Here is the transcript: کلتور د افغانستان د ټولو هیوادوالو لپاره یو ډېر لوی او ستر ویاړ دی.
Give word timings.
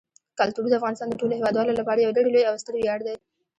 کلتور 0.39 0.65
د 0.69 0.73
افغانستان 0.79 1.07
د 1.09 1.13
ټولو 1.19 1.33
هیوادوالو 1.39 1.77
لپاره 1.79 1.99
یو 1.99 2.15
ډېر 2.17 2.25
لوی 2.33 2.43
او 2.49 2.55
ستر 2.61 2.73
ویاړ 2.75 2.99
دی. 3.07 3.15